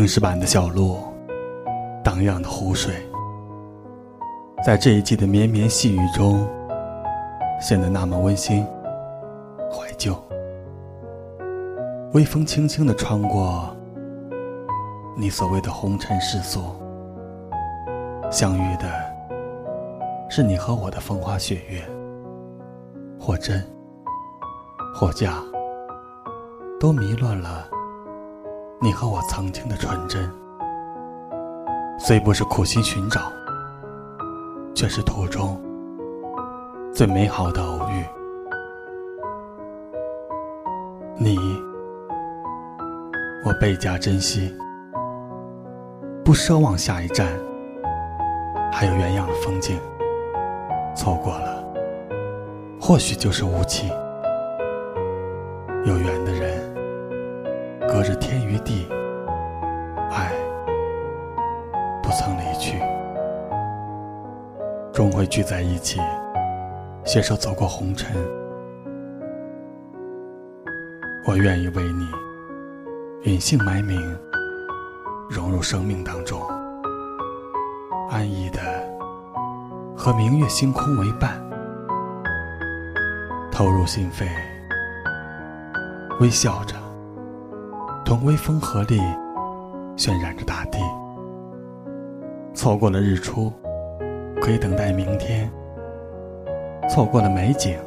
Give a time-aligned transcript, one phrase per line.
[0.00, 0.96] 青石板的小路，
[2.02, 2.94] 荡漾的湖水，
[4.64, 6.48] 在这一季的绵绵细雨中，
[7.60, 8.66] 显得那么温馨、
[9.70, 10.16] 怀旧。
[12.14, 13.76] 微风轻轻地穿过
[15.18, 16.62] 你所谓的红尘世俗，
[18.30, 18.90] 相遇的
[20.30, 21.82] 是你和我的风花雪月，
[23.20, 23.62] 或真，
[24.94, 25.42] 或假，
[26.80, 27.68] 都迷乱了。
[28.82, 30.26] 你和我曾经的纯真，
[31.98, 33.20] 虽不是苦心寻找，
[34.74, 35.60] 却是途中
[36.90, 38.02] 最美好的偶遇。
[41.18, 41.36] 你，
[43.44, 44.56] 我倍加珍惜，
[46.24, 47.28] 不奢望下一站
[48.72, 49.78] 还有原样的风景。
[50.96, 51.62] 错过了，
[52.80, 53.90] 或许就是无期。
[55.84, 56.70] 有缘的人。
[57.92, 58.39] 隔着天
[62.20, 62.78] 曾离去，
[64.92, 65.98] 终会聚在一起，
[67.02, 68.14] 携手走过红尘。
[71.26, 72.06] 我愿意为你
[73.22, 73.98] 隐姓埋名，
[75.30, 76.42] 融入生命当中，
[78.10, 78.60] 安逸的
[79.96, 81.40] 和明月星空为伴，
[83.50, 84.28] 投入心扉，
[86.20, 86.76] 微笑着。
[88.04, 89.00] 同微风合力，
[89.96, 90.78] 渲染着大地。
[92.60, 93.50] 错过了日出，
[94.38, 95.48] 可以等待明天；
[96.90, 97.78] 错过了美景，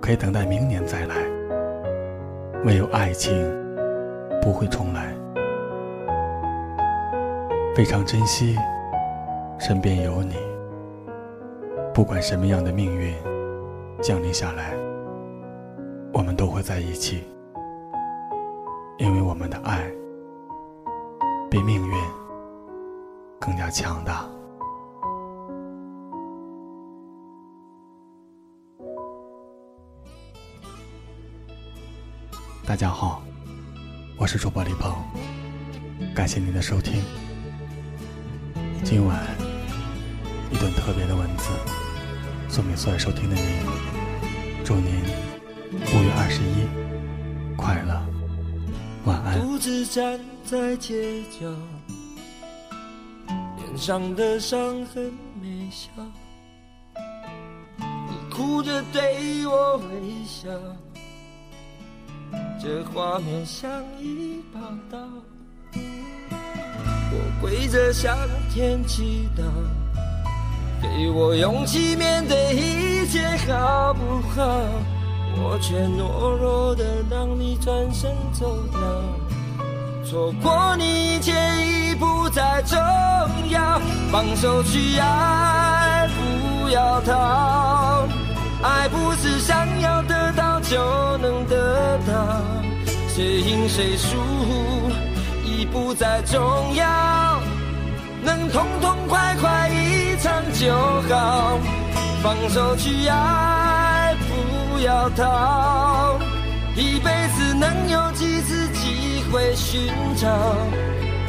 [0.00, 1.14] 可以等待明年再来。
[2.64, 3.32] 唯有爱情
[4.42, 5.14] 不会重来。
[7.72, 8.56] 非常珍惜
[9.56, 10.34] 身边有你，
[11.94, 13.14] 不管什么样的命运
[14.02, 14.72] 降临下来，
[16.12, 17.22] 我们都会在一起。
[18.98, 19.88] 因为我们的爱
[21.48, 21.94] 比命运
[23.40, 24.28] 更加强大。
[32.66, 33.22] 大家好，
[34.18, 34.94] 我是主播李鹏，
[36.14, 37.02] 感谢您的收听。
[38.84, 39.18] 今晚
[40.52, 41.50] 一段特别的文字
[42.48, 43.44] 送给所有收听的您，
[44.62, 45.02] 祝您
[45.72, 48.00] 五月二十一快乐。
[49.06, 51.50] 晚安独自站在街角，
[53.70, 55.88] 脸上的伤痕没消。
[57.78, 60.48] 你哭着对我微笑，
[62.60, 63.70] 这画面像
[64.00, 64.60] 一把
[64.90, 64.98] 刀。
[67.12, 68.16] 我跪着向
[68.52, 69.42] 天祈祷，
[70.82, 74.42] 给我勇气面对一切，好不好？
[75.42, 78.80] 我却懦弱的让你转身走掉，
[80.10, 81.32] 错过你一切
[81.64, 82.76] 已不再重
[83.48, 88.08] 要，放手去爱，不要逃，
[88.60, 90.76] 爱不是想要得到就
[91.18, 92.42] 能得到，
[93.06, 94.16] 谁赢谁输
[95.44, 97.40] 已不再重要，
[98.20, 100.74] 能痛痛快快一场就
[101.08, 101.56] 好，
[102.20, 104.16] 放手去爱。
[104.72, 106.18] 不要逃，
[106.74, 108.66] 一辈子能有几次
[109.30, 110.28] 会寻找？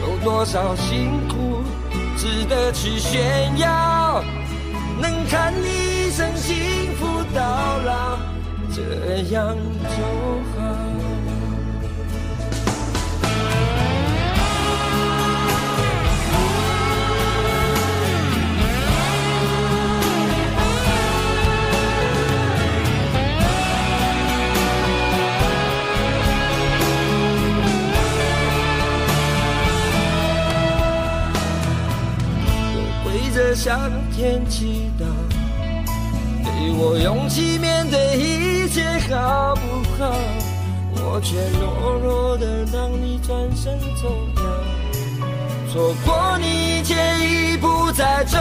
[0.00, 1.62] 有多少辛苦
[2.16, 4.22] 值得去炫耀？
[5.00, 7.40] 能看你一生幸福到
[7.84, 8.18] 老，
[8.72, 11.03] 这样就好。
[33.64, 35.06] 向天祈祷，
[36.44, 39.62] 给我勇气面对一切，好不
[39.96, 40.12] 好？
[40.92, 44.44] 我却懦弱的让你转身走掉，
[45.72, 46.94] 错过你一切
[47.24, 48.38] 已不再重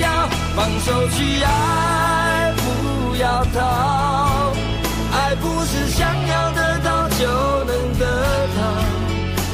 [0.00, 0.28] 要。
[0.56, 4.52] 放手去爱，不要逃，
[5.12, 7.24] 爱不是想要得到就
[7.66, 8.82] 能得到，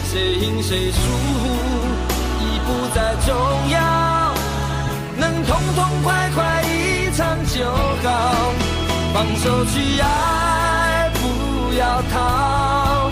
[0.07, 0.99] 谁赢谁输
[2.41, 3.37] 已不再重
[3.69, 4.06] 要。
[9.26, 13.11] 放手去爱，不要逃。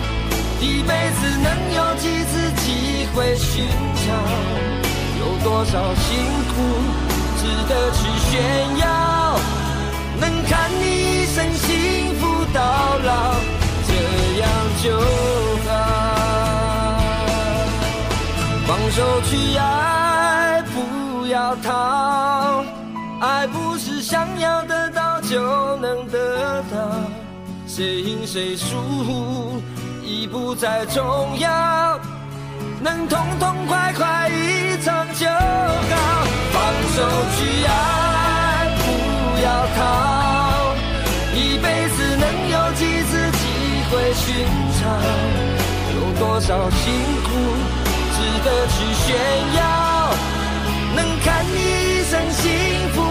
[0.61, 4.13] 一辈子能有几次机会寻找？
[5.19, 6.07] 有多少辛
[6.47, 6.55] 苦
[7.37, 8.31] 值得去炫
[8.77, 9.37] 耀？
[10.21, 10.83] 能看你
[11.23, 12.61] 一生幸福到
[13.03, 13.35] 老，
[13.85, 13.91] 这
[14.39, 14.49] 样
[14.81, 14.85] 就
[15.67, 15.71] 好。
[18.65, 22.63] 放手去爱，不要逃。
[23.21, 26.77] 爱不是想要得到就能得到
[27.65, 29.59] 谁赢谁输
[30.03, 31.03] 已不再重
[31.39, 31.99] 要
[32.79, 37.01] 能痛痛快快一场就好放手
[37.35, 40.75] 去爱不要逃。
[41.33, 43.43] 一辈子能有几次机
[43.89, 44.25] 会寻
[44.79, 44.81] 找。
[45.95, 46.93] 有多少辛
[47.23, 47.27] 苦
[48.13, 49.05] 值得去炫
[49.57, 49.61] 耀。
[50.95, 52.43] 能看你一生幸
[52.93, 53.04] 福